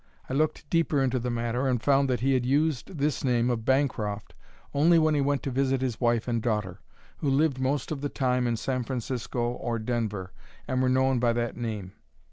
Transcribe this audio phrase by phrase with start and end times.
[0.27, 3.65] I looked deeper into the matter and found that he had used this name of
[3.65, 4.33] Bancroft
[4.73, 6.81] only when he went to visit his wife and daughter,
[7.17, 10.33] who lived most of the time in San Francisco or Denver,
[10.67, 11.93] and were known by that name.